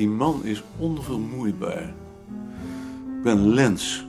Die 0.00 0.08
man 0.08 0.44
is 0.44 0.62
onvermoeibaar. 0.78 1.94
Ik 3.16 3.22
ben 3.22 3.48
Lens. 3.48 4.06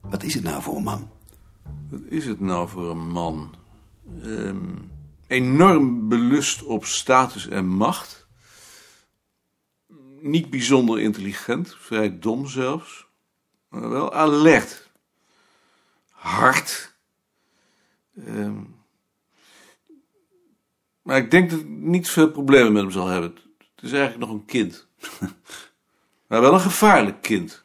Wat 0.00 0.22
is 0.22 0.34
het 0.34 0.42
nou 0.42 0.62
voor 0.62 0.76
een 0.76 0.82
man? 0.82 1.10
Wat 1.90 2.00
is 2.08 2.26
het 2.26 2.40
nou 2.40 2.68
voor 2.68 2.90
een 2.90 3.10
man? 3.10 3.54
Ehm, 4.22 4.74
enorm 5.26 6.08
belust 6.08 6.62
op 6.62 6.84
status 6.84 7.48
en 7.48 7.66
macht. 7.66 8.26
Niet 10.20 10.50
bijzonder 10.50 11.00
intelligent, 11.00 11.76
vrij 11.78 12.18
dom 12.18 12.46
zelfs. 12.46 13.06
Maar 13.68 13.88
wel 13.88 14.12
alert. 14.12 14.90
Hard. 16.10 16.96
Ehm, 18.26 18.60
maar 21.02 21.16
ik 21.16 21.30
denk 21.30 21.50
dat 21.50 21.60
ik 21.60 21.68
niet 21.68 22.10
veel 22.10 22.30
problemen 22.30 22.72
met 22.72 22.82
hem 22.82 22.90
zal 22.90 23.06
hebben. 23.06 23.34
Het 23.74 23.84
is 23.84 23.92
eigenlijk 23.92 24.30
nog 24.30 24.30
een 24.30 24.44
kind. 24.44 24.90
maar 26.28 26.40
wel 26.40 26.52
een 26.52 26.60
gevaarlijk 26.60 27.22
kind. 27.22 27.64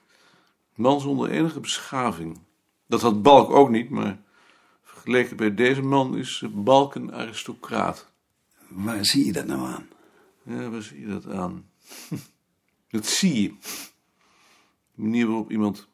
Een 0.76 0.84
man 0.84 1.02
zonder 1.02 1.30
enige 1.30 1.60
beschaving. 1.60 2.40
Dat 2.88 3.02
had 3.02 3.22
Balk 3.22 3.50
ook 3.50 3.70
niet, 3.70 3.90
maar 3.90 4.18
vergeleken 4.84 5.38
bij 5.38 5.54
deze 5.54 5.82
man 5.82 6.18
is 6.18 6.44
Balk 6.50 6.96
een 6.96 7.14
aristocraat. 7.14 8.12
Waar 8.68 9.06
zie 9.06 9.26
je 9.26 9.32
dat 9.32 9.46
nou 9.46 9.62
aan? 9.62 9.88
Ja, 10.44 10.70
waar 10.70 10.82
zie 10.82 11.00
je 11.00 11.08
dat 11.08 11.28
aan? 11.28 11.70
Dat 12.90 13.06
zie 13.06 13.42
je. 13.42 13.54
De 14.96 15.02
manier 15.02 15.28
waarop 15.28 15.52
iemand 15.52 15.88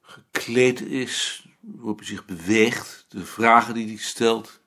gekleed 0.00 0.80
is, 0.80 1.46
waarop 1.60 1.98
hij 1.98 2.06
zich 2.06 2.24
beweegt, 2.24 3.06
de 3.08 3.24
vragen 3.24 3.74
die 3.74 3.86
hij 3.86 3.96
stelt, 3.96 4.60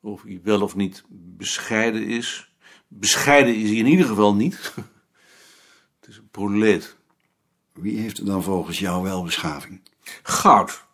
of 0.00 0.22
hij 0.22 0.40
wel 0.42 0.62
of 0.62 0.74
niet 0.74 1.04
bescheiden 1.10 2.06
is. 2.06 2.47
Bescheiden 2.88 3.56
is 3.56 3.68
hij 3.68 3.78
in 3.78 3.86
ieder 3.86 4.06
geval 4.06 4.34
niet. 4.34 4.74
Het 6.00 6.08
is 6.08 6.16
een 6.16 6.28
proleet. 6.30 6.96
Wie 7.72 7.98
heeft 7.98 8.18
er 8.18 8.24
dan 8.24 8.42
volgens 8.42 8.78
jou 8.78 9.02
wel 9.02 9.22
beschaving? 9.22 9.80
Goud. 10.22 10.84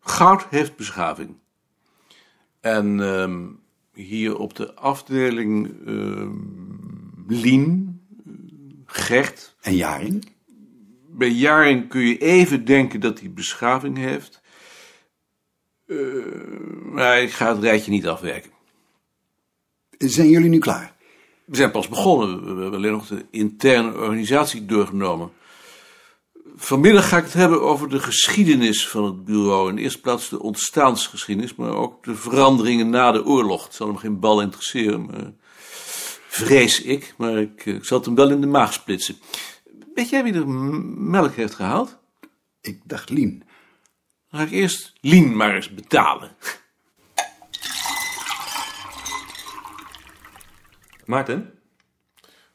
Goud 0.00 0.46
heeft 0.50 0.76
beschaving. 0.76 1.36
En 2.60 3.00
ehm, 3.00 3.46
hier 3.92 4.36
op 4.36 4.54
de 4.54 4.74
afdeling 4.74 5.86
ehm, 5.86 6.32
Lien, 7.26 8.00
eh, 8.26 8.32
Gert. 8.86 9.56
En 9.60 9.76
Jaring? 9.76 10.26
Bij 11.08 11.30
Jaring 11.30 11.88
kun 11.88 12.00
je 12.00 12.18
even 12.18 12.64
denken 12.64 13.00
dat 13.00 13.20
hij 13.20 13.32
beschaving 13.32 13.96
heeft. 13.96 14.42
Eh, 15.86 15.96
maar 16.82 17.22
ik 17.22 17.30
ga 17.30 17.54
het 17.54 17.62
rijtje 17.62 17.90
niet 17.90 18.06
afwerken. 18.06 18.50
Zijn 19.98 20.28
jullie 20.28 20.48
nu 20.48 20.58
klaar? 20.58 20.95
We 21.46 21.56
zijn 21.56 21.70
pas 21.70 21.88
begonnen. 21.88 22.56
We 22.56 22.62
hebben 22.62 22.74
alleen 22.74 22.92
nog 22.92 23.06
de 23.06 23.26
interne 23.30 23.94
organisatie 23.94 24.66
doorgenomen. 24.66 25.32
Vanmiddag 26.56 27.08
ga 27.08 27.16
ik 27.16 27.24
het 27.24 27.32
hebben 27.32 27.62
over 27.62 27.88
de 27.88 27.98
geschiedenis 27.98 28.88
van 28.88 29.04
het 29.04 29.24
bureau. 29.24 29.68
In 29.68 29.76
de 29.76 29.82
eerste 29.82 30.00
plaats 30.00 30.28
de 30.28 30.42
ontstaansgeschiedenis, 30.42 31.54
maar 31.54 31.74
ook 31.74 32.04
de 32.04 32.14
veranderingen 32.14 32.90
na 32.90 33.12
de 33.12 33.24
oorlog. 33.24 33.64
Het 33.64 33.74
zal 33.74 33.86
hem 33.86 33.96
geen 33.96 34.20
bal 34.20 34.40
interesseren, 34.40 35.06
maar 35.06 35.32
vrees 36.28 36.82
ik. 36.82 37.14
Maar 37.16 37.38
ik, 37.38 37.66
ik 37.66 37.84
zal 37.84 37.96
het 37.96 38.06
hem 38.06 38.14
wel 38.14 38.30
in 38.30 38.40
de 38.40 38.46
maag 38.46 38.72
splitsen. 38.72 39.16
Weet 39.94 40.08
jij 40.08 40.22
wie 40.22 40.34
er 40.34 40.48
melk 40.48 41.34
heeft 41.34 41.54
gehaald? 41.54 41.98
Ik 42.60 42.80
dacht 42.84 43.10
Lien. 43.10 43.44
Dan 44.30 44.40
ga 44.40 44.46
ik 44.46 44.52
eerst 44.52 44.92
Lien 45.00 45.36
maar 45.36 45.54
eens 45.54 45.74
betalen. 45.74 46.36
Maarten? 51.06 51.58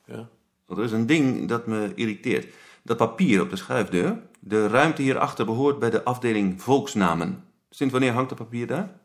Ja. 0.05 0.29
Er 0.67 0.83
is 0.83 0.91
een 0.91 1.05
ding 1.05 1.47
dat 1.47 1.67
me 1.67 1.91
irriteert. 1.95 2.53
Dat 2.83 2.97
papier 2.97 3.41
op 3.41 3.49
de 3.49 3.55
schuifdeur. 3.55 4.21
De 4.39 4.67
ruimte 4.67 5.01
hierachter 5.01 5.45
behoort 5.45 5.79
bij 5.79 5.89
de 5.89 6.03
afdeling 6.03 6.61
volksnamen. 6.61 7.43
Sinds 7.69 7.93
wanneer 7.93 8.11
hangt 8.11 8.29
dat 8.29 8.37
papier 8.37 8.67
daar? 8.67 8.99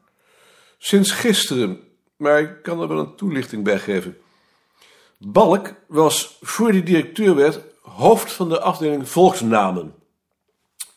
Sinds 0.78 1.10
gisteren, 1.10 1.80
maar 2.16 2.40
ik 2.40 2.62
kan 2.62 2.80
er 2.80 2.88
wel 2.88 2.98
een 2.98 3.16
toelichting 3.16 3.64
bij 3.64 3.78
geven. 3.78 4.16
Balk 5.18 5.74
was, 5.86 6.38
voor 6.40 6.68
hij 6.68 6.82
directeur 6.82 7.34
werd, 7.34 7.60
hoofd 7.82 8.32
van 8.32 8.48
de 8.48 8.60
afdeling 8.60 9.08
volksnamen. 9.08 9.94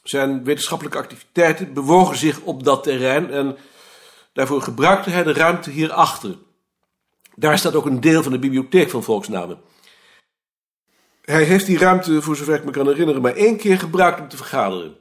Zijn 0.03 0.43
wetenschappelijke 0.43 0.97
activiteiten 0.97 1.73
bewogen 1.73 2.17
zich 2.17 2.39
op 2.41 2.63
dat 2.63 2.83
terrein 2.83 3.31
en 3.31 3.57
daarvoor 4.33 4.61
gebruikte 4.61 5.09
hij 5.09 5.23
de 5.23 5.33
ruimte 5.33 5.69
hierachter. 5.69 6.37
Daar 7.39 7.57
staat 7.57 7.75
ook 7.75 7.85
een 7.85 8.01
deel 8.01 8.23
van 8.23 8.31
de 8.31 8.39
bibliotheek 8.39 8.89
van 8.89 9.03
volksnamen. 9.03 9.57
Hij 11.22 11.44
heeft 11.44 11.66
die 11.66 11.77
ruimte, 11.77 12.22
voor 12.22 12.35
zover 12.35 12.55
ik 12.55 12.66
me 12.66 12.72
kan 12.72 12.88
herinneren, 12.88 13.22
maar 13.22 13.35
één 13.35 13.57
keer 13.57 13.79
gebruikt 13.79 14.19
om 14.19 14.27
te 14.27 14.38
vergaderen. 14.38 14.95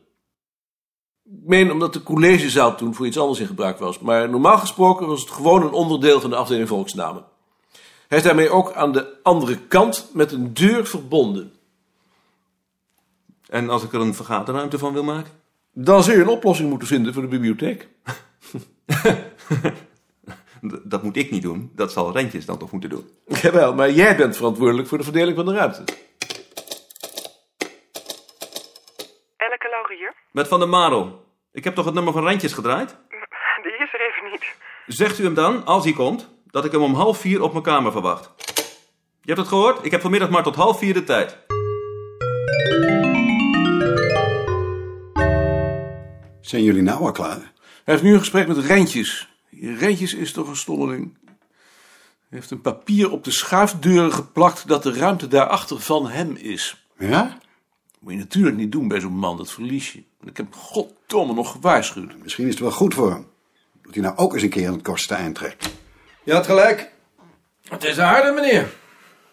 Ik 1.25 1.47
meen 1.47 1.71
omdat 1.71 1.93
de 1.93 2.03
collegezaal 2.03 2.77
toen 2.77 2.95
voor 2.95 3.07
iets 3.07 3.19
anders 3.19 3.41
in 3.41 3.47
gebruik 3.47 3.79
was. 3.79 3.99
Maar 3.99 4.31
normaal 4.31 4.59
gesproken 4.59 5.07
was 5.07 5.21
het 5.21 5.31
gewoon 5.31 5.63
een 5.63 5.73
onderdeel 5.73 6.21
van 6.21 6.31
de 6.31 6.37
afdeling 6.37 6.69
volksnamen. 6.69 7.25
Hij 8.09 8.19
is 8.19 8.25
daarmee 8.25 8.51
ook 8.51 8.73
aan 8.73 8.93
de 8.93 9.23
andere 9.23 9.59
kant 9.59 10.11
met 10.13 10.33
een 10.33 10.55
deur 10.55 10.87
verbonden. 10.87 11.53
En 13.49 13.71
als 13.71 13.83
ik 13.83 13.93
er 13.93 14.01
een 14.01 14.15
vergaderruimte 14.15 14.79
van 14.79 14.93
wil 14.93 15.05
maken? 15.05 15.33
Dan 15.73 16.03
zul 16.03 16.15
je 16.15 16.21
een 16.21 16.29
oplossing 16.29 16.69
moeten 16.69 16.89
vinden 16.89 17.13
voor 17.13 17.23
de 17.23 17.29
bibliotheek. 17.29 17.89
Dat 20.61 21.03
moet 21.03 21.17
ik 21.17 21.31
niet 21.31 21.43
doen. 21.43 21.73
Dat 21.75 21.93
zal 21.93 22.13
Rentjes 22.13 22.47
dan 22.47 22.59
toch 22.59 22.71
moeten 22.71 22.91
doen. 22.91 23.11
Jawel, 23.43 23.75
maar 23.75 23.91
jij 23.91 24.17
bent 24.17 24.37
verantwoordelijk 24.37 24.89
voor 24.89 24.99
de 24.99 25.05
verdeling 25.05 25.37
van 25.37 25.47
de 25.47 25.55
ruimte. 25.55 25.85
Elke 29.37 29.69
Laurier? 29.71 30.15
Met 30.33 30.49
Van 30.49 30.59
der 30.59 30.69
Marel. 30.69 31.27
Ik 31.53 31.65
heb 31.65 31.75
toch 31.75 31.85
het 31.85 31.95
nummer 31.95 32.13
van 32.13 32.25
Rentjes 32.25 32.53
gedraaid? 32.53 32.97
Die 33.63 33.73
is 33.73 33.93
er 33.93 34.01
even 34.01 34.31
niet. 34.31 34.57
Zegt 34.87 35.19
u 35.19 35.25
hem 35.25 35.35
dan, 35.35 35.65
als 35.65 35.85
hij 35.85 35.93
komt, 35.93 36.29
dat 36.47 36.65
ik 36.65 36.73
hem 36.73 36.83
om 36.83 36.95
half 36.95 37.19
vier 37.19 37.43
op 37.43 37.53
mijn 37.53 37.65
kamer 37.65 37.93
verwacht. 37.93 38.31
Je 39.21 39.35
hebt 39.35 39.39
het 39.39 39.49
gehoord? 39.49 39.85
Ik 39.85 39.91
heb 39.91 40.01
vanmiddag 40.01 40.31
maar 40.31 40.43
tot 40.43 40.55
half 40.55 40.79
vier 40.79 40.95
de 40.95 41.05
tijd. 41.05 41.39
Zijn 46.41 46.63
jullie 46.63 46.83
nou 46.83 47.01
al 47.01 47.13
klaar? 47.13 47.37
Hij 47.37 47.51
heeft 47.85 48.03
nu 48.03 48.13
een 48.13 48.19
gesprek 48.19 48.47
met 48.47 48.57
Rentjes. 48.57 49.38
Rentjes 49.51 50.15
is 50.15 50.33
toch 50.33 50.49
een 50.49 50.57
stommeling. 50.57 51.17
Hij 52.29 52.39
heeft 52.39 52.51
een 52.51 52.61
papier 52.61 53.11
op 53.11 53.25
de 53.25 53.31
schuifdeuren 53.31 54.13
geplakt 54.13 54.69
dat 54.69 54.83
de 54.83 54.93
ruimte 54.93 55.29
daarachter 55.29 55.81
van 55.81 56.09
hem 56.09 56.37
is. 56.37 56.87
Ja? 56.99 57.23
Dat 57.23 58.01
moet 58.01 58.13
je 58.13 58.19
natuurlijk 58.19 58.57
niet 58.57 58.73
doen 58.73 58.89
bij 58.89 59.01
zo'n 59.01 59.19
man, 59.19 59.37
dat 59.37 59.53
verlies 59.53 59.93
je. 59.93 60.03
Ik 60.25 60.37
heb 60.37 60.55
goddomme 60.55 61.35
nog 61.35 61.51
gewaarschuwd. 61.51 62.19
Misschien 62.23 62.45
is 62.45 62.51
het 62.51 62.63
wel 62.63 62.71
goed 62.71 62.95
voor 62.95 63.11
hem. 63.11 63.27
Dat 63.83 63.95
hij 63.95 64.03
nou 64.03 64.17
ook 64.17 64.35
eens 64.35 64.43
een 64.43 64.49
keer 64.49 64.67
aan 64.67 64.73
het 64.73 64.83
kortste 64.83 65.15
eind 65.15 65.35
trekt. 65.35 65.71
Je 66.25 66.33
had 66.33 66.47
gelijk. 66.47 66.93
Het 67.69 67.85
is 67.85 67.99
aardig, 67.99 68.35
meneer. 68.35 68.75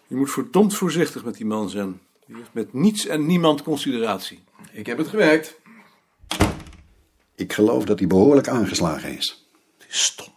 Je 0.06 0.16
moet 0.16 0.30
verdomd 0.30 0.74
voorzichtig 0.74 1.24
met 1.24 1.36
die 1.36 1.46
man 1.46 1.70
zijn. 1.70 2.00
Die 2.26 2.36
heeft 2.36 2.52
met 2.52 2.72
niets 2.72 3.06
en 3.06 3.26
niemand 3.26 3.62
consideratie. 3.62 4.44
Ik 4.72 4.86
heb 4.86 4.98
het 4.98 5.08
gewerkt. 5.08 5.60
Ik 7.34 7.52
geloof 7.52 7.84
dat 7.84 7.98
hij 7.98 8.08
behoorlijk 8.08 8.48
aangeslagen 8.48 9.16
is. 9.16 9.45
Het 9.86 9.94
is 9.94 10.04
stom. 10.04 10.34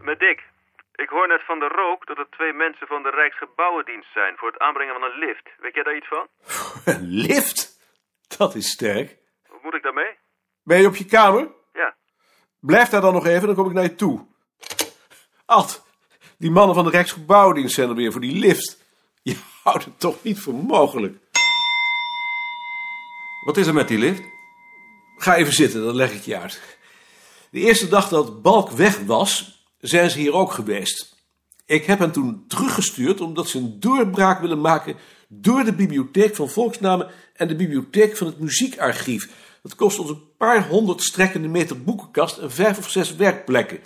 Met 0.00 0.18
Dick. 0.18 0.40
Ik 0.94 1.08
hoor 1.08 1.28
net 1.28 1.44
van 1.44 1.58
de 1.58 1.68
rook 1.68 2.06
dat 2.06 2.18
er 2.18 2.26
twee 2.30 2.52
mensen 2.52 2.86
van 2.86 3.02
de 3.02 3.10
Rijksgebouwendienst 3.10 4.12
zijn 4.12 4.34
voor 4.36 4.48
het 4.48 4.58
aanbrengen 4.58 4.94
van 4.94 5.02
een 5.02 5.18
lift. 5.18 5.48
Weet 5.60 5.74
jij 5.74 5.82
daar 5.82 5.96
iets 5.96 6.08
van? 6.08 6.26
Een 6.94 7.06
lift? 7.06 7.80
Dat 8.36 8.54
is 8.54 8.70
sterk. 8.70 9.16
Wat 9.48 9.62
moet 9.62 9.74
ik 9.74 9.82
daarmee? 9.82 10.16
Ben 10.62 10.80
je 10.80 10.86
op 10.86 10.96
je 10.96 11.04
kamer? 11.04 11.48
Ja. 11.72 11.96
Blijf 12.60 12.88
daar 12.88 13.00
dan 13.00 13.12
nog 13.12 13.26
even, 13.26 13.46
dan 13.46 13.56
kom 13.56 13.66
ik 13.66 13.72
naar 13.72 13.82
je 13.82 13.94
toe. 13.94 14.26
Ad, 15.46 15.86
die 16.38 16.50
mannen 16.50 16.74
van 16.74 16.84
de 16.84 16.90
Rijksgebouwdienst 16.90 17.74
zijn 17.74 17.88
er 17.88 17.94
weer 17.94 18.12
voor 18.12 18.20
die 18.20 18.38
lift. 18.38 18.84
Je 19.22 19.36
houdt 19.62 19.84
het 19.84 20.00
toch 20.00 20.22
niet 20.22 20.40
voor 20.40 20.54
mogelijk. 20.54 21.27
Wat 23.48 23.56
is 23.56 23.66
er 23.66 23.74
met 23.74 23.88
die 23.88 23.98
lift? 23.98 24.22
Ga 25.16 25.36
even 25.36 25.52
zitten, 25.52 25.84
dan 25.84 25.94
leg 25.94 26.12
ik 26.12 26.22
je 26.22 26.38
uit. 26.38 26.60
De 27.50 27.60
eerste 27.60 27.88
dag 27.88 28.08
dat 28.08 28.42
Balk 28.42 28.70
weg 28.70 28.98
was, 29.06 29.62
zijn 29.80 30.10
ze 30.10 30.18
hier 30.18 30.32
ook 30.32 30.52
geweest. 30.52 31.16
Ik 31.66 31.84
heb 31.84 31.98
hen 31.98 32.12
toen 32.12 32.44
teruggestuurd 32.48 33.20
omdat 33.20 33.48
ze 33.48 33.58
een 33.58 33.80
doorbraak 33.80 34.40
willen 34.40 34.60
maken 34.60 34.96
door 35.28 35.64
de 35.64 35.72
bibliotheek 35.72 36.36
van 36.36 36.48
volksnamen 36.48 37.10
en 37.34 37.48
de 37.48 37.56
bibliotheek 37.56 38.16
van 38.16 38.26
het 38.26 38.38
muziekarchief. 38.38 39.28
Dat 39.62 39.74
kost 39.74 39.98
ons 39.98 40.10
een 40.10 40.36
paar 40.36 40.68
honderd 40.68 41.02
strekkende 41.02 41.48
meter 41.48 41.82
boekenkast 41.82 42.38
en 42.38 42.52
vijf 42.52 42.78
of 42.78 42.90
zes 42.90 43.16
werkplekken. 43.16 43.80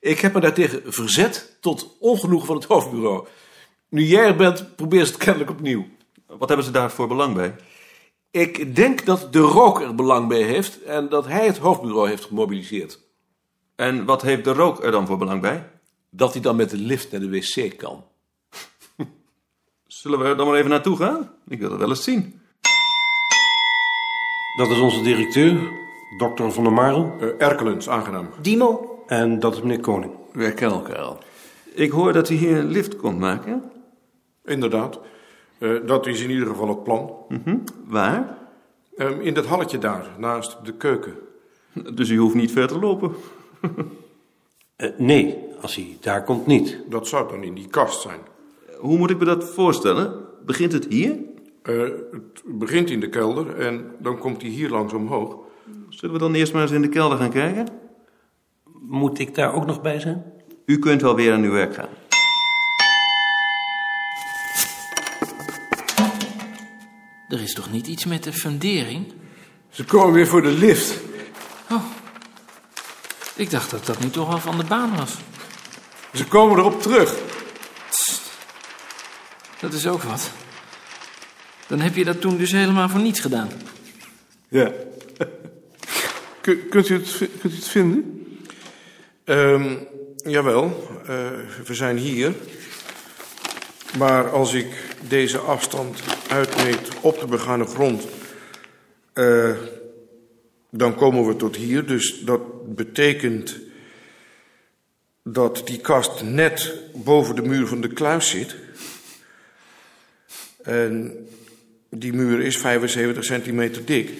Ik 0.00 0.20
heb 0.20 0.34
me 0.34 0.40
daartegen 0.40 0.82
verzet 0.92 1.56
tot 1.60 1.96
ongenoegen 2.00 2.46
van 2.46 2.56
het 2.56 2.64
hoofdbureau. 2.64 3.26
Nu 3.88 4.02
jij 4.02 4.24
er 4.24 4.36
bent, 4.36 4.76
probeer 4.76 5.04
ze 5.04 5.12
het 5.12 5.22
kennelijk 5.22 5.50
opnieuw. 5.50 5.86
Wat 6.26 6.48
hebben 6.48 6.66
ze 6.66 6.72
daarvoor 6.72 7.08
belang 7.08 7.34
bij? 7.34 7.54
Ik 8.30 8.76
denk 8.76 9.06
dat 9.06 9.32
de 9.32 9.38
rook 9.38 9.80
er 9.80 9.94
belang 9.94 10.28
bij 10.28 10.42
heeft 10.42 10.82
en 10.82 11.08
dat 11.08 11.26
hij 11.26 11.46
het 11.46 11.58
hoofdbureau 11.58 12.08
heeft 12.08 12.24
gemobiliseerd. 12.24 13.00
En 13.76 14.04
wat 14.04 14.22
heeft 14.22 14.44
de 14.44 14.52
rook 14.52 14.84
er 14.84 14.90
dan 14.90 15.06
voor 15.06 15.18
belang 15.18 15.40
bij? 15.40 15.70
Dat 16.10 16.32
hij 16.32 16.42
dan 16.42 16.56
met 16.56 16.70
de 16.70 16.76
lift 16.76 17.10
naar 17.10 17.20
de 17.20 17.30
wc 17.30 17.76
kan. 17.76 18.04
Zullen 19.86 20.18
we 20.18 20.24
er 20.24 20.36
dan 20.36 20.46
maar 20.46 20.56
even 20.56 20.70
naartoe 20.70 20.96
gaan? 20.96 21.30
Ik 21.48 21.60
wil 21.60 21.70
het 21.70 21.78
wel 21.78 21.88
eens 21.88 22.04
zien. 22.04 22.40
Dat 24.56 24.68
is 24.68 24.80
onze 24.80 25.02
directeur, 25.02 25.70
dokter 26.18 26.52
Van 26.52 26.64
der 26.64 26.72
Marel. 26.72 27.16
Uh, 27.20 27.28
Erkelens, 27.38 27.88
aangenaam. 27.88 28.28
Dimo? 28.40 29.02
En 29.06 29.38
dat 29.38 29.54
is 29.54 29.60
meneer 29.60 29.80
Koning. 29.80 30.12
Wij 30.32 30.52
kennen 30.52 30.78
elkaar 30.78 30.98
al. 30.98 31.18
Ik 31.74 31.90
hoor 31.90 32.12
dat 32.12 32.28
hij 32.28 32.36
hier 32.36 32.56
een 32.56 32.70
lift 32.70 32.96
komt 32.96 33.18
maken. 33.18 33.72
Inderdaad. 34.44 35.00
Uh, 35.60 35.86
dat 35.86 36.06
is 36.06 36.22
in 36.22 36.30
ieder 36.30 36.46
geval 36.46 36.68
het 36.68 36.84
plan. 36.84 37.12
Mm 37.28 37.40
-hmm. 37.44 37.64
Waar? 37.86 38.38
Uh, 38.96 39.20
in 39.20 39.34
dat 39.34 39.46
halletje 39.46 39.78
daar, 39.78 40.06
naast 40.18 40.64
de 40.64 40.72
keuken. 40.72 41.14
Dus 41.94 42.08
u 42.08 42.16
hoeft 42.16 42.34
niet 42.34 42.52
ver 42.52 42.68
te 42.68 42.78
lopen? 42.78 43.12
uh, 44.76 44.88
nee, 44.98 45.38
als 45.60 45.74
hij 45.74 45.96
daar 46.00 46.24
komt 46.24 46.46
niet. 46.46 46.78
Dat 46.88 47.08
zou 47.08 47.28
dan 47.28 47.42
in 47.42 47.54
die 47.54 47.68
kast 47.68 48.00
zijn. 48.00 48.20
Hoe 48.78 48.98
moet 48.98 49.10
ik 49.10 49.18
me 49.18 49.24
dat 49.24 49.44
voorstellen? 49.44 50.14
Begint 50.46 50.72
het 50.72 50.86
hier? 50.88 51.16
Uh, 51.62 51.82
het 52.10 52.42
begint 52.44 52.90
in 52.90 53.00
de 53.00 53.08
kelder 53.08 53.58
en 53.58 53.94
dan 53.98 54.18
komt 54.18 54.42
hij 54.42 54.50
hier 54.50 54.70
langs 54.70 54.92
omhoog. 54.92 55.36
Zullen 55.88 56.14
we 56.14 56.20
dan 56.20 56.34
eerst 56.34 56.52
maar 56.52 56.62
eens 56.62 56.70
in 56.70 56.82
de 56.82 56.88
kelder 56.88 57.18
gaan 57.18 57.30
kijken? 57.30 57.66
Moet 58.80 59.18
ik 59.18 59.34
daar 59.34 59.54
ook 59.54 59.66
nog 59.66 59.80
bij 59.82 60.00
zijn? 60.00 60.24
U 60.64 60.78
kunt 60.78 61.02
wel 61.02 61.14
weer 61.14 61.32
aan 61.32 61.42
uw 61.42 61.52
werk 61.52 61.74
gaan. 61.74 61.88
Er 67.30 67.40
is 67.40 67.54
toch 67.54 67.70
niet 67.70 67.86
iets 67.86 68.04
met 68.04 68.22
de 68.22 68.32
fundering? 68.32 69.12
Ze 69.70 69.84
komen 69.84 70.12
weer 70.12 70.26
voor 70.26 70.42
de 70.42 70.50
lift. 70.50 71.00
Oh, 71.70 71.84
ik 73.34 73.50
dacht 73.50 73.70
dat 73.70 73.86
dat 73.86 74.00
nu 74.00 74.10
toch 74.10 74.32
al 74.32 74.38
van 74.38 74.58
de 74.58 74.64
baan 74.64 74.96
was. 74.96 75.16
Ze 76.14 76.24
komen 76.24 76.58
erop 76.58 76.82
terug. 76.82 77.14
Tst. 77.90 78.22
Dat 79.60 79.72
is 79.72 79.86
ook 79.86 80.02
wat. 80.02 80.30
Dan 81.66 81.80
heb 81.80 81.94
je 81.94 82.04
dat 82.04 82.20
toen 82.20 82.36
dus 82.36 82.52
helemaal 82.52 82.88
voor 82.88 83.00
niets 83.00 83.20
gedaan. 83.20 83.48
Ja. 84.48 84.72
kunt, 86.70 86.88
u 86.88 86.94
het, 86.94 87.16
kunt 87.40 87.52
u 87.52 87.56
het 87.56 87.68
vinden? 87.68 88.26
Um, 89.24 89.86
jawel, 90.16 90.88
uh, 91.02 91.08
we 91.64 91.74
zijn 91.74 91.96
hier. 91.96 92.34
Maar 93.98 94.30
als 94.30 94.52
ik 94.52 94.66
deze 95.08 95.38
afstand 95.38 96.02
uitmeet 96.30 96.88
op 97.00 97.20
de 97.20 97.26
begane 97.26 97.64
grond, 97.64 98.06
uh, 99.14 99.56
dan 100.70 100.94
komen 100.94 101.26
we 101.26 101.36
tot 101.36 101.56
hier. 101.56 101.86
Dus 101.86 102.20
dat 102.24 102.74
betekent 102.74 103.56
dat 105.22 105.62
die 105.64 105.78
kast 105.78 106.22
net 106.22 106.74
boven 106.94 107.34
de 107.34 107.42
muur 107.42 107.66
van 107.66 107.80
de 107.80 107.88
kluis 107.88 108.28
zit. 108.28 108.56
En 110.62 111.16
die 111.88 112.12
muur 112.12 112.40
is 112.40 112.58
75 112.58 113.24
centimeter 113.24 113.84
dik. 113.84 114.10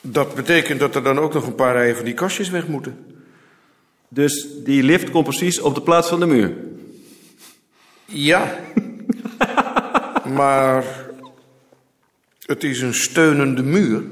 Dat 0.00 0.34
betekent 0.34 0.80
dat 0.80 0.94
er 0.94 1.02
dan 1.02 1.18
ook 1.18 1.34
nog 1.34 1.46
een 1.46 1.54
paar 1.54 1.74
rijen 1.74 1.96
van 1.96 2.04
die 2.04 2.14
kastjes 2.14 2.50
weg 2.50 2.66
moeten. 2.66 3.06
Dus 4.08 4.46
die 4.64 4.82
lift 4.82 5.10
komt 5.10 5.24
precies 5.24 5.60
op 5.60 5.74
de 5.74 5.82
plaats 5.82 6.08
van 6.08 6.20
de 6.20 6.26
muur? 6.26 6.56
Ja. 8.04 8.58
maar 10.36 10.84
het 12.46 12.64
is 12.64 12.80
een 12.80 12.94
steunende 12.94 13.62
muur. 13.62 14.02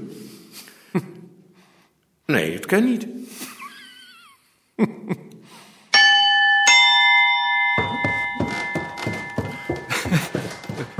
Nee, 2.26 2.52
het 2.52 2.66
kan 2.66 2.84
niet. 2.84 3.06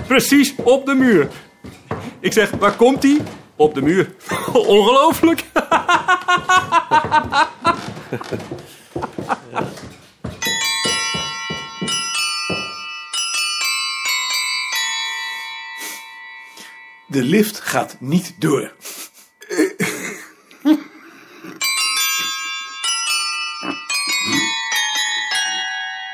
Precies 0.06 0.55
op 0.56 0.87
de 0.87 0.94
muur. 0.94 1.29
Ik 2.21 2.32
zeg, 2.32 2.50
waar 2.50 2.76
komt 2.76 3.03
die? 3.03 3.21
Op 3.56 3.75
de 3.75 3.82
muur. 3.82 4.15
Ongelooflijk. 4.53 5.44
De 17.14 17.22
lift 17.22 17.61
gaat 17.61 17.96
niet 18.00 18.34
door. 18.38 18.72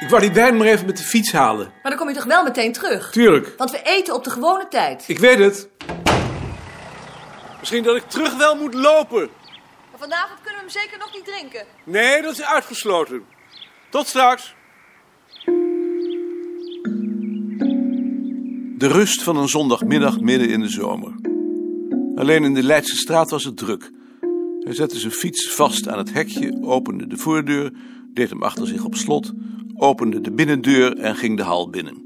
Ik 0.00 0.08
wou 0.08 0.20
die 0.20 0.32
wijn 0.32 0.56
maar 0.56 0.66
even 0.66 0.86
met 0.86 0.96
de 0.96 1.02
fiets 1.02 1.32
halen. 1.32 1.66
Maar 1.66 1.90
dan 1.90 1.96
kom 1.96 2.08
je 2.08 2.14
toch 2.14 2.24
wel 2.24 2.44
meteen 2.44 2.72
terug? 2.72 3.10
Tuurlijk. 3.10 3.54
Want 3.56 3.70
we 3.70 3.82
eten 3.82 4.14
op 4.14 4.24
de 4.24 4.30
gewone 4.30 4.68
tijd. 4.68 5.04
Ik 5.06 5.18
weet 5.18 5.38
het. 5.38 5.68
Misschien 7.58 7.82
dat 7.82 7.96
ik 7.96 8.08
terug 8.08 8.36
wel 8.36 8.56
moet 8.56 8.74
lopen. 8.74 9.30
Maar 9.90 10.00
vanavond 10.00 10.40
kunnen 10.42 10.64
we 10.64 10.70
hem 10.70 10.82
zeker 10.82 10.98
nog 10.98 11.14
niet 11.14 11.24
drinken. 11.24 11.66
Nee, 11.84 12.22
dat 12.22 12.32
is 12.32 12.42
uitgesloten. 12.42 13.24
Tot 13.90 14.06
straks. 14.06 14.54
De 18.80 18.86
rust 18.86 19.22
van 19.22 19.36
een 19.36 19.48
zondagmiddag 19.48 20.20
midden 20.20 20.48
in 20.48 20.60
de 20.60 20.68
zomer. 20.68 21.14
Alleen 22.14 22.44
in 22.44 22.54
de 22.54 22.62
Leidse 22.62 22.96
straat 22.96 23.30
was 23.30 23.44
het 23.44 23.56
druk. 23.56 23.90
Hij 24.60 24.74
zette 24.74 24.98
zijn 24.98 25.12
fiets 25.12 25.52
vast 25.52 25.88
aan 25.88 25.98
het 25.98 26.12
hekje, 26.12 26.58
opende 26.62 27.06
de 27.06 27.16
voordeur, 27.16 27.72
deed 28.14 28.30
hem 28.30 28.42
achter 28.42 28.66
zich 28.66 28.84
op 28.84 28.94
slot, 28.94 29.32
opende 29.76 30.20
de 30.20 30.32
binnendeur 30.32 30.96
en 30.96 31.16
ging 31.16 31.36
de 31.36 31.42
hal 31.42 31.70
binnen. 31.70 32.04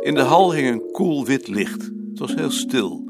In 0.00 0.14
de 0.14 0.20
hal 0.20 0.54
hing 0.54 0.68
een 0.68 0.90
koel 0.92 1.24
wit 1.24 1.48
licht. 1.48 1.82
Het 1.82 2.18
was 2.18 2.34
heel 2.34 2.50
stil. 2.50 3.04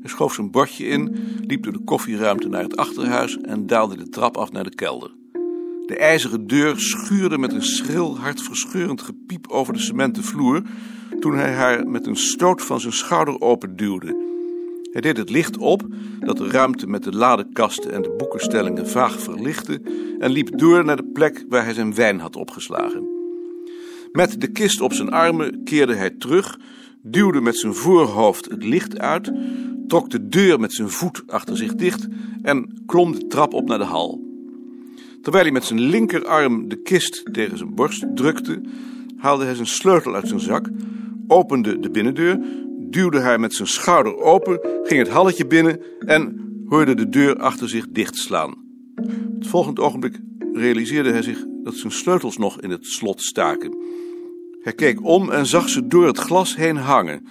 Hij 0.00 0.10
schoof 0.10 0.34
zijn 0.34 0.50
bordje 0.50 0.86
in, 0.86 1.16
liep 1.46 1.62
door 1.62 1.72
de 1.72 1.84
koffieruimte 1.84 2.48
naar 2.48 2.62
het 2.62 2.76
achterhuis 2.76 3.38
en 3.38 3.66
daalde 3.66 3.96
de 3.96 4.08
trap 4.08 4.36
af 4.36 4.52
naar 4.52 4.64
de 4.64 4.74
kelder. 4.74 5.10
De 5.86 5.96
ijzeren 5.96 6.46
deur 6.46 6.78
schuurde 6.78 7.38
met 7.38 7.52
een 7.52 7.62
schril, 7.62 8.18
hartverscheurend 8.18 9.02
gepiep 9.02 9.48
over 9.48 9.72
de 9.72 9.80
cementen 9.80 10.24
vloer 10.24 10.62
toen 11.20 11.36
hij 11.36 11.52
haar 11.52 11.86
met 11.86 12.06
een 12.06 12.16
stoot 12.16 12.62
van 12.62 12.80
zijn 12.80 12.92
schouder 12.92 13.40
openduwde. 13.40 14.28
Hij 14.92 15.00
deed 15.00 15.16
het 15.16 15.30
licht 15.30 15.58
op, 15.58 15.82
dat 16.20 16.36
de 16.36 16.48
ruimte 16.48 16.86
met 16.86 17.02
de 17.02 17.12
ladekasten 17.12 17.92
en 17.92 18.02
de 18.02 18.14
boekenstellingen 18.18 18.88
vaag 18.88 19.20
verlichtte, 19.20 19.80
en 20.18 20.30
liep 20.30 20.58
door 20.58 20.84
naar 20.84 20.96
de 20.96 21.10
plek 21.12 21.44
waar 21.48 21.64
hij 21.64 21.74
zijn 21.74 21.94
wijn 21.94 22.20
had 22.20 22.36
opgeslagen. 22.36 23.08
Met 24.12 24.40
de 24.40 24.48
kist 24.48 24.80
op 24.80 24.92
zijn 24.92 25.10
armen 25.10 25.64
keerde 25.64 25.94
hij 25.94 26.10
terug, 26.10 26.58
duwde 27.02 27.40
met 27.40 27.56
zijn 27.56 27.74
voorhoofd 27.74 28.50
het 28.50 28.64
licht 28.64 28.98
uit, 28.98 29.32
trok 29.86 30.10
de 30.10 30.28
deur 30.28 30.60
met 30.60 30.72
zijn 30.72 30.90
voet 30.90 31.22
achter 31.26 31.56
zich 31.56 31.74
dicht 31.74 32.06
en 32.42 32.82
klom 32.86 33.12
de 33.12 33.26
trap 33.26 33.54
op 33.54 33.68
naar 33.68 33.78
de 33.78 33.84
hal. 33.84 34.20
Terwijl 35.22 35.44
hij 35.44 35.52
met 35.52 35.64
zijn 35.64 35.80
linkerarm 35.80 36.68
de 36.68 36.82
kist 36.82 37.28
tegen 37.32 37.58
zijn 37.58 37.74
borst 37.74 38.06
drukte, 38.14 38.60
haalde 39.16 39.44
hij 39.44 39.54
zijn 39.54 39.66
sleutel 39.66 40.14
uit 40.14 40.28
zijn 40.28 40.40
zak, 40.40 40.68
opende 41.30 41.78
de 41.78 41.90
binnendeur, 41.90 42.38
duwde 42.78 43.20
haar 43.20 43.40
met 43.40 43.54
zijn 43.54 43.68
schouder 43.68 44.16
open, 44.16 44.60
ging 44.82 45.00
het 45.00 45.08
halletje 45.08 45.46
binnen 45.46 45.80
en 45.98 46.50
hoorde 46.68 46.94
de 46.94 47.08
deur 47.08 47.36
achter 47.36 47.68
zich 47.68 47.86
dichtslaan. 47.88 48.54
Het 49.38 49.46
volgende 49.46 49.80
ogenblik 49.80 50.20
realiseerde 50.52 51.10
hij 51.10 51.22
zich 51.22 51.44
dat 51.62 51.74
zijn 51.74 51.92
sleutels 51.92 52.36
nog 52.36 52.60
in 52.60 52.70
het 52.70 52.86
slot 52.86 53.22
staken. 53.22 53.76
Hij 54.60 54.72
keek 54.72 55.04
om 55.04 55.30
en 55.30 55.46
zag 55.46 55.68
ze 55.68 55.86
door 55.86 56.06
het 56.06 56.18
glas 56.18 56.56
heen 56.56 56.76
hangen. 56.76 57.26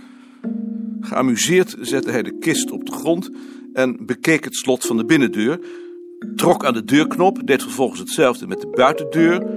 Geamuseerd 1.00 1.76
zette 1.80 2.12
hij 2.12 2.24
de 2.24 2.38
kist 2.38 2.72
op 2.72 2.86
de 2.86 2.92
grond 2.92 3.30
en 3.74 4.06
bekeek 4.06 4.44
het 4.44 4.56
slot 4.56 4.86
van 4.86 4.98
de 4.98 5.06
binnendeur, 5.06 5.60
trok 6.36 6.66
aan 6.66 6.74
de 6.74 6.84
deurknop, 6.84 7.48
deed 7.48 7.62
vervolgens 7.62 8.00
hetzelfde 8.00 8.48
met 8.48 8.62
de 8.62 8.68
buitendeur, 8.68 9.48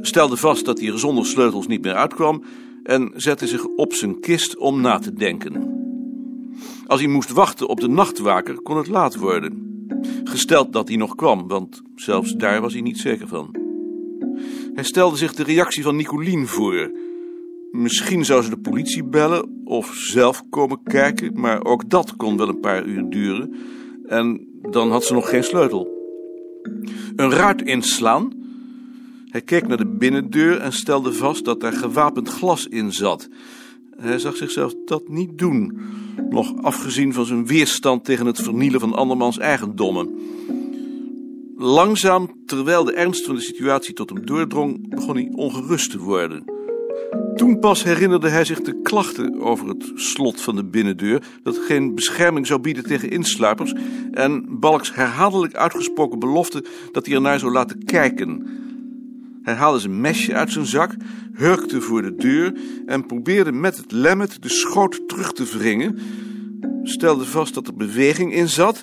stelde 0.00 0.36
vast 0.36 0.64
dat 0.64 0.80
hij 0.80 0.88
er 0.88 0.98
zonder 0.98 1.26
sleutels 1.26 1.66
niet 1.66 1.82
meer 1.82 1.94
uitkwam 1.94 2.42
en 2.88 3.12
zette 3.14 3.46
zich 3.46 3.66
op 3.66 3.92
zijn 3.92 4.20
kist 4.20 4.56
om 4.56 4.80
na 4.80 4.98
te 4.98 5.12
denken. 5.12 5.76
Als 6.86 7.00
hij 7.00 7.08
moest 7.08 7.32
wachten 7.32 7.68
op 7.68 7.80
de 7.80 7.88
nachtwaker, 7.88 8.60
kon 8.62 8.76
het 8.76 8.88
laat 8.88 9.16
worden. 9.16 9.86
Gesteld 10.24 10.72
dat 10.72 10.88
hij 10.88 10.96
nog 10.96 11.14
kwam, 11.14 11.48
want 11.48 11.82
zelfs 11.94 12.32
daar 12.32 12.60
was 12.60 12.72
hij 12.72 12.82
niet 12.82 12.98
zeker 12.98 13.28
van. 13.28 13.56
Hij 14.74 14.84
stelde 14.84 15.16
zich 15.16 15.34
de 15.34 15.42
reactie 15.42 15.82
van 15.82 15.96
Nicolien 15.96 16.46
voor. 16.46 16.90
Misschien 17.70 18.24
zou 18.24 18.42
ze 18.42 18.50
de 18.50 18.58
politie 18.58 19.04
bellen 19.04 19.62
of 19.64 19.94
zelf 19.94 20.42
komen 20.50 20.82
kijken, 20.82 21.40
maar 21.40 21.64
ook 21.64 21.90
dat 21.90 22.16
kon 22.16 22.36
wel 22.36 22.48
een 22.48 22.60
paar 22.60 22.84
uur 22.84 23.10
duren. 23.10 23.54
En 24.04 24.48
dan 24.70 24.90
had 24.90 25.04
ze 25.04 25.14
nog 25.14 25.28
geen 25.28 25.44
sleutel. 25.44 25.88
Een 27.16 27.30
ruit 27.30 27.62
inslaan. 27.62 28.37
Hij 29.30 29.40
keek 29.40 29.66
naar 29.66 29.76
de 29.76 29.86
binnendeur 29.86 30.58
en 30.58 30.72
stelde 30.72 31.12
vast 31.12 31.44
dat 31.44 31.60
daar 31.60 31.72
gewapend 31.72 32.28
glas 32.28 32.66
in 32.66 32.92
zat. 32.92 33.28
Hij 33.96 34.18
zag 34.18 34.36
zichzelf 34.36 34.74
dat 34.84 35.08
niet 35.08 35.38
doen, 35.38 35.80
nog 36.30 36.62
afgezien 36.62 37.12
van 37.12 37.24
zijn 37.24 37.46
weerstand 37.46 38.04
tegen 38.04 38.26
het 38.26 38.40
vernielen 38.40 38.80
van 38.80 38.94
andermans 38.94 39.38
eigendommen. 39.38 40.18
Langzaam, 41.56 42.30
terwijl 42.46 42.84
de 42.84 42.92
ernst 42.92 43.24
van 43.24 43.34
de 43.34 43.40
situatie 43.40 43.94
tot 43.94 44.10
hem 44.10 44.26
doordrong, 44.26 44.88
begon 44.88 45.14
hij 45.14 45.32
ongerust 45.34 45.90
te 45.90 45.98
worden. 45.98 46.44
Toen 47.34 47.58
pas 47.58 47.84
herinnerde 47.84 48.28
hij 48.28 48.44
zich 48.44 48.60
de 48.60 48.80
klachten 48.82 49.40
over 49.40 49.68
het 49.68 49.92
slot 49.94 50.40
van 50.40 50.56
de 50.56 50.64
binnendeur, 50.64 51.22
dat 51.42 51.58
geen 51.58 51.94
bescherming 51.94 52.46
zou 52.46 52.60
bieden 52.60 52.84
tegen 52.84 53.10
insluipers, 53.10 53.72
en 54.10 54.46
Balks 54.48 54.94
herhaaldelijk 54.94 55.54
uitgesproken 55.54 56.18
belofte 56.18 56.64
dat 56.92 57.06
hij 57.06 57.14
ernaar 57.14 57.38
zou 57.38 57.52
laten 57.52 57.84
kijken. 57.84 58.46
Hij 59.48 59.56
haalde 59.56 59.78
zijn 59.78 60.00
mesje 60.00 60.34
uit 60.34 60.52
zijn 60.52 60.66
zak, 60.66 60.94
hurkte 61.32 61.80
voor 61.80 62.02
de 62.02 62.14
deur 62.14 62.52
en 62.86 63.06
probeerde 63.06 63.52
met 63.52 63.76
het 63.76 63.92
lemmet 63.92 64.42
de 64.42 64.48
schoot 64.48 65.08
terug 65.08 65.32
te 65.32 65.44
wringen, 65.44 65.98
stelde 66.82 67.24
vast 67.24 67.54
dat 67.54 67.66
er 67.66 67.74
beweging 67.74 68.34
in 68.34 68.48
zat 68.48 68.82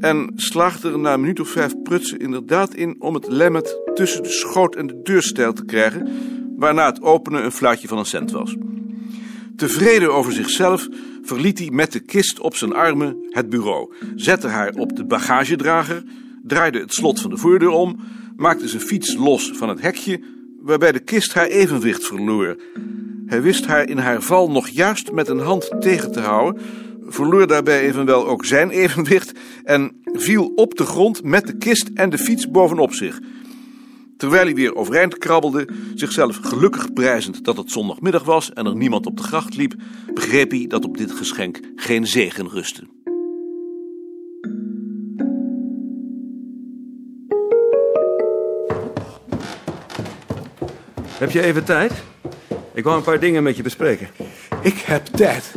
en 0.00 0.32
slaagde 0.36 0.90
er 0.90 0.98
na 0.98 1.12
een 1.12 1.20
minuut 1.20 1.40
of 1.40 1.48
vijf 1.48 1.82
prutsen 1.82 2.18
inderdaad 2.18 2.74
in 2.74 2.96
om 2.98 3.14
het 3.14 3.26
lemmet 3.28 3.80
tussen 3.94 4.22
de 4.22 4.28
schoot 4.28 4.74
en 4.74 4.86
de 4.86 5.00
deurstijl 5.02 5.52
te 5.52 5.64
krijgen, 5.64 6.08
waarna 6.56 6.86
het 6.86 7.02
openen 7.02 7.44
een 7.44 7.52
fluitje 7.52 7.88
van 7.88 7.98
een 7.98 8.06
cent 8.06 8.30
was. 8.30 8.56
Tevreden 9.56 10.14
over 10.14 10.32
zichzelf 10.32 10.88
verliet 11.22 11.58
hij 11.58 11.70
met 11.70 11.92
de 11.92 12.00
kist 12.00 12.40
op 12.40 12.56
zijn 12.56 12.72
armen 12.72 13.16
het 13.28 13.48
bureau, 13.48 13.92
zette 14.16 14.48
haar 14.48 14.72
op 14.74 14.96
de 14.96 15.04
bagagedrager, 15.04 16.02
draaide 16.42 16.78
het 16.80 16.94
slot 16.94 17.20
van 17.20 17.30
de 17.30 17.36
voordeur 17.36 17.70
om, 17.70 18.00
maakte 18.40 18.68
zijn 18.68 18.82
fiets 18.82 19.14
los 19.14 19.50
van 19.54 19.68
het 19.68 19.80
hekje, 19.80 20.20
waarbij 20.60 20.92
de 20.92 21.00
kist 21.00 21.34
haar 21.34 21.46
evenwicht 21.46 22.06
verloor. 22.06 22.56
Hij 23.26 23.42
wist 23.42 23.66
haar 23.66 23.88
in 23.88 23.98
haar 23.98 24.22
val 24.22 24.50
nog 24.50 24.68
juist 24.68 25.12
met 25.12 25.28
een 25.28 25.38
hand 25.38 25.70
tegen 25.80 26.12
te 26.12 26.20
houden, 26.20 26.62
verloor 27.06 27.46
daarbij 27.46 27.80
evenwel 27.80 28.26
ook 28.26 28.44
zijn 28.44 28.70
evenwicht 28.70 29.32
en 29.64 30.00
viel 30.04 30.52
op 30.54 30.76
de 30.76 30.84
grond 30.84 31.22
met 31.22 31.46
de 31.46 31.56
kist 31.56 31.90
en 31.94 32.10
de 32.10 32.18
fiets 32.18 32.50
bovenop 32.50 32.92
zich. 32.94 33.20
Terwijl 34.16 34.44
hij 34.44 34.54
weer 34.54 34.74
overeind 34.74 35.18
krabbelde, 35.18 35.68
zichzelf 35.94 36.36
gelukkig 36.42 36.92
prijzend 36.92 37.44
dat 37.44 37.56
het 37.56 37.70
zondagmiddag 37.70 38.24
was 38.24 38.52
en 38.52 38.66
er 38.66 38.76
niemand 38.76 39.06
op 39.06 39.16
de 39.16 39.22
gracht 39.22 39.56
liep, 39.56 39.74
begreep 40.14 40.50
hij 40.50 40.66
dat 40.66 40.84
op 40.84 40.96
dit 40.96 41.12
geschenk 41.12 41.60
geen 41.76 42.06
zegen 42.06 42.48
rustte. 42.48 42.86
Heb 51.20 51.30
je 51.30 51.42
even 51.42 51.64
tijd? 51.64 51.92
Ik 52.74 52.84
wou 52.84 52.96
een 52.96 53.02
paar 53.02 53.20
dingen 53.20 53.42
met 53.42 53.56
je 53.56 53.62
bespreken. 53.62 54.08
Ik 54.62 54.78
heb 54.78 55.06
tijd. 55.06 55.54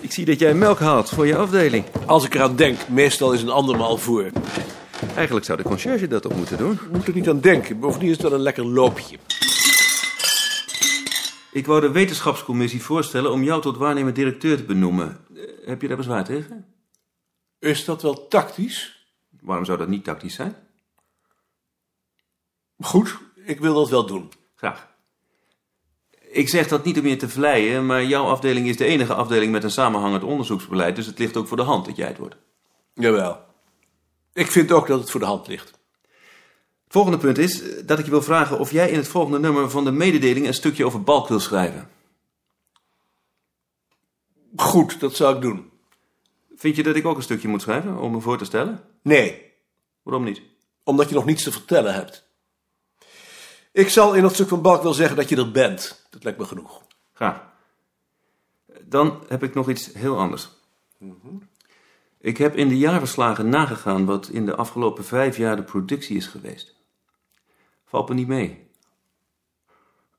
Ik 0.00 0.12
zie 0.12 0.24
dat 0.24 0.38
jij 0.38 0.54
melk 0.54 0.78
haalt 0.78 1.08
voor 1.08 1.26
je 1.26 1.36
afdeling. 1.36 1.84
Als 2.06 2.24
ik 2.24 2.34
eraan 2.34 2.56
denk, 2.56 2.88
meestal 2.88 3.32
is 3.32 3.42
een 3.42 3.48
andermaal 3.50 3.96
voor. 3.96 4.30
Eigenlijk 5.14 5.46
zou 5.46 5.58
de 5.58 5.64
conciërge 5.64 6.06
dat 6.08 6.26
ook 6.26 6.34
moeten 6.34 6.58
doen. 6.58 6.78
Moet 6.92 7.06
er 7.06 7.14
niet 7.14 7.28
aan 7.28 7.40
denken. 7.40 7.80
Bovendien 7.80 8.08
is 8.08 8.16
het 8.16 8.22
wel 8.22 8.32
een 8.34 8.40
lekker 8.42 8.64
loopje. 8.66 9.18
Ik 11.52 11.66
wou 11.66 11.80
de 11.80 11.90
wetenschapscommissie 11.90 12.82
voorstellen 12.82 13.32
om 13.32 13.42
jou 13.42 13.62
tot 13.62 13.76
waarnemend 13.76 14.14
directeur 14.16 14.56
te 14.56 14.64
benoemen. 14.64 15.18
Eh, 15.34 15.42
Heb 15.64 15.82
je 15.82 15.88
daar 15.88 15.96
bezwaar 15.96 16.24
tegen? 16.24 16.66
Is 17.58 17.84
dat 17.84 18.02
wel 18.02 18.28
tactisch? 18.28 19.06
Waarom 19.40 19.64
zou 19.64 19.78
dat 19.78 19.88
niet 19.88 20.04
tactisch 20.04 20.34
zijn? 20.34 20.56
Goed, 22.80 23.18
ik 23.44 23.60
wil 23.60 23.74
dat 23.74 23.88
wel 23.90 24.06
doen. 24.06 24.30
Graag. 24.60 24.88
Ik 26.20 26.48
zeg 26.48 26.68
dat 26.68 26.84
niet 26.84 26.98
om 26.98 27.06
je 27.06 27.16
te 27.16 27.28
vleien, 27.28 27.86
maar 27.86 28.04
jouw 28.04 28.24
afdeling 28.24 28.68
is 28.68 28.76
de 28.76 28.84
enige 28.84 29.14
afdeling 29.14 29.52
met 29.52 29.64
een 29.64 29.70
samenhangend 29.70 30.22
onderzoeksbeleid, 30.22 30.96
dus 30.96 31.06
het 31.06 31.18
ligt 31.18 31.36
ook 31.36 31.46
voor 31.46 31.56
de 31.56 31.62
hand 31.62 31.84
dat 31.84 31.96
jij 31.96 32.08
het 32.08 32.18
wordt. 32.18 32.36
Jawel. 32.94 33.38
Ik 34.32 34.50
vind 34.50 34.72
ook 34.72 34.86
dat 34.86 35.00
het 35.00 35.10
voor 35.10 35.20
de 35.20 35.26
hand 35.26 35.46
ligt. 35.46 35.68
Het 36.84 36.92
volgende 36.92 37.18
punt 37.18 37.38
is 37.38 37.62
eh, 37.62 37.86
dat 37.86 37.98
ik 37.98 38.04
je 38.04 38.10
wil 38.10 38.22
vragen 38.22 38.58
of 38.58 38.70
jij 38.70 38.90
in 38.90 38.96
het 38.96 39.08
volgende 39.08 39.38
nummer 39.38 39.70
van 39.70 39.84
de 39.84 39.90
mededeling 39.92 40.46
een 40.46 40.54
stukje 40.54 40.84
over 40.84 41.02
Balk 41.02 41.28
wil 41.28 41.40
schrijven. 41.40 41.90
Goed, 44.56 45.00
dat 45.00 45.16
zou 45.16 45.34
ik 45.34 45.42
doen. 45.42 45.70
Vind 46.54 46.76
je 46.76 46.82
dat 46.82 46.96
ik 46.96 47.06
ook 47.06 47.16
een 47.16 47.22
stukje 47.22 47.48
moet 47.48 47.62
schrijven 47.62 47.98
om 47.98 48.12
me 48.12 48.20
voor 48.20 48.38
te 48.38 48.44
stellen? 48.44 48.84
Nee, 49.02 49.52
Waarom 50.02 50.24
niet? 50.24 50.42
omdat 50.84 51.08
je 51.08 51.14
nog 51.14 51.24
niets 51.24 51.42
te 51.42 51.52
vertellen 51.52 51.94
hebt. 51.94 52.28
Ik 53.72 53.88
zal 53.88 54.14
in 54.14 54.22
dat 54.22 54.34
stuk 54.34 54.48
van 54.48 54.62
Balk 54.62 54.82
wel 54.82 54.92
zeggen 54.92 55.16
dat 55.16 55.28
je 55.28 55.36
er 55.36 55.50
bent. 55.50 56.06
Dat 56.10 56.24
lijkt 56.24 56.38
me 56.38 56.44
genoeg. 56.44 56.82
Graag. 57.12 57.48
Dan 58.82 59.24
heb 59.28 59.42
ik 59.42 59.54
nog 59.54 59.68
iets 59.68 59.92
heel 59.92 60.18
anders. 60.18 60.48
Ik 62.18 62.36
heb 62.36 62.56
in 62.56 62.68
de 62.68 62.78
jaarverslagen 62.78 63.48
nagegaan 63.48 64.04
wat 64.04 64.28
in 64.28 64.46
de 64.46 64.56
afgelopen 64.56 65.04
vijf 65.04 65.36
jaar 65.36 65.56
de 65.56 65.62
productie 65.62 66.16
is 66.16 66.26
geweest. 66.26 66.74
Valt 67.84 68.08
me 68.08 68.14
niet 68.14 68.28
mee. 68.28 68.68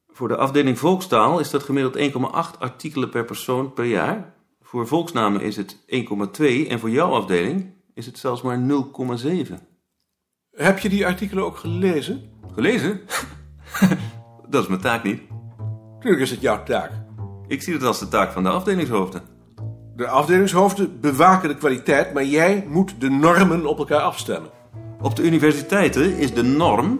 Voor 0.09 0.27
de 0.27 0.37
afdeling 0.37 0.79
volkstaal 0.79 1.39
is 1.39 1.49
dat 1.49 1.63
gemiddeld 1.63 2.11
1,8 2.53 2.59
artikelen 2.59 3.09
per 3.09 3.25
persoon 3.25 3.73
per 3.73 3.85
jaar. 3.85 4.33
Voor 4.61 4.87
volksnamen 4.87 5.41
is 5.41 5.55
het 5.55 5.77
1,2 5.77 5.87
en 6.67 6.79
voor 6.79 6.89
jouw 6.89 7.11
afdeling 7.11 7.73
is 7.93 8.05
het 8.05 8.17
zelfs 8.17 8.41
maar 8.41 8.59
0,7. 9.23 9.53
Heb 10.51 10.79
je 10.79 10.89
die 10.89 11.05
artikelen 11.05 11.43
ook 11.43 11.57
gelezen? 11.57 12.29
Gelezen? 12.53 13.01
dat 14.49 14.63
is 14.63 14.69
mijn 14.69 14.81
taak 14.81 15.03
niet. 15.03 15.21
Natuurlijk 15.93 16.21
is 16.21 16.31
het 16.31 16.41
jouw 16.41 16.63
taak. 16.63 16.91
Ik 17.47 17.61
zie 17.61 17.73
het 17.73 17.83
als 17.83 17.99
de 17.99 18.07
taak 18.07 18.31
van 18.31 18.43
de 18.43 18.49
afdelingshoofden. 18.49 19.21
De 19.95 20.07
afdelingshoofden 20.07 20.99
bewaken 20.99 21.49
de 21.49 21.55
kwaliteit, 21.55 22.13
maar 22.13 22.25
jij 22.25 22.65
moet 22.67 22.93
de 22.99 23.09
normen 23.09 23.65
op 23.65 23.77
elkaar 23.77 24.01
afstemmen. 24.01 24.49
Op 25.01 25.15
de 25.15 25.23
universiteiten 25.23 26.17
is 26.17 26.33
de 26.33 26.43
norm 26.43 26.99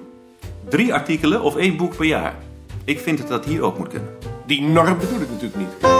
drie 0.69 0.93
artikelen 0.93 1.41
of 1.41 1.55
één 1.55 1.77
boek 1.77 1.95
per 1.95 2.05
jaar. 2.05 2.35
Ik 2.83 2.99
vind 2.99 3.17
dat 3.17 3.27
dat 3.27 3.45
hier 3.45 3.61
ook 3.61 3.77
moet 3.77 3.87
kunnen. 3.87 4.09
Die 4.45 4.61
norm 4.61 4.97
bedoel 4.97 5.21
ik 5.21 5.29
natuurlijk 5.29 5.57
niet. 5.57 5.90